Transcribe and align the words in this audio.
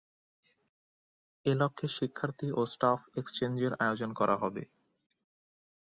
এ 1.45 1.53
লক্ষ্যে 1.55 1.87
শিক্ষার্থী 1.97 2.47
ও 2.51 2.61
স্টাফ 2.65 2.99
এক্সচেঞ্জের 3.15 3.73
আয়োজন 3.83 4.11
করা 4.13 4.35
হবে। 4.37 4.63